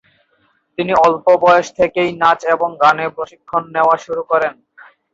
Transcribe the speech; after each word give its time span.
তিনি 0.77 0.93
অল্প 1.05 1.25
বয়স 1.43 1.67
থেকেই 1.79 2.09
নাচ 2.21 2.39
এবং 2.55 2.69
গানে 2.83 3.05
প্রশিক্ষণ 3.15 3.63
নেওয়া 3.75 3.95
শুরু 4.05 4.21
করেন। 4.31 4.53